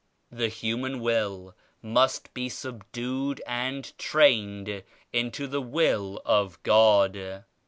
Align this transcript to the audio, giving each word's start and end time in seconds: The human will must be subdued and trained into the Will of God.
The 0.31 0.47
human 0.47 0.99
will 0.99 1.55
must 1.83 2.33
be 2.33 2.49
subdued 2.49 3.39
and 3.45 3.95
trained 3.99 4.81
into 5.13 5.45
the 5.45 5.61
Will 5.61 6.19
of 6.25 6.57
God. 6.63 7.43